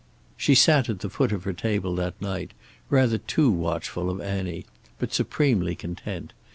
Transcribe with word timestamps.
She 0.35 0.55
sat 0.55 0.89
at 0.89 1.01
the 1.01 1.11
foot 1.11 1.31
of 1.31 1.43
her 1.43 1.53
table 1.53 1.93
that 1.97 2.19
night, 2.19 2.53
rather 2.89 3.19
too 3.19 3.51
watchful 3.51 4.09
of 4.09 4.19
Annie, 4.19 4.65
but 4.97 5.13
supremely 5.13 5.75
content. 5.75 6.33